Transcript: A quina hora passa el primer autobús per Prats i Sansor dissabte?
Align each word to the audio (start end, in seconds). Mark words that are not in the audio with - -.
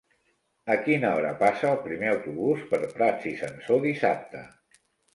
A 0.75 0.77
quina 0.87 1.11
hora 1.17 1.33
passa 1.43 1.69
el 1.73 1.77
primer 1.85 2.11
autobús 2.15 2.65
per 2.75 2.83
Prats 2.97 3.31
i 3.33 3.39
Sansor 3.45 3.89
dissabte? 3.89 4.47